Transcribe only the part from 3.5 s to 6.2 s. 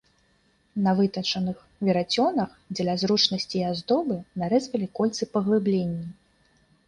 і аздобы нарэзвалі кольцы-паглыбленні.